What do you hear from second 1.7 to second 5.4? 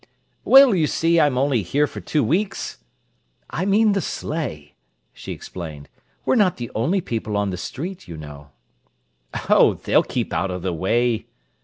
for two weeks." "I mean the sleigh!" she